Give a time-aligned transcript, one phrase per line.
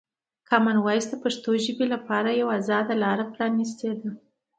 [0.49, 4.09] کامن وایس د پښتو ژبې لپاره یوه ازاده لاره پرانیستې ده.